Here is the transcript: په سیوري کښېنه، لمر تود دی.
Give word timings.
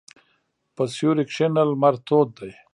په 0.75 0.83
سیوري 0.95 1.23
کښېنه، 1.29 1.61
لمر 1.69 1.95
تود 2.07 2.29
دی. 2.39 2.51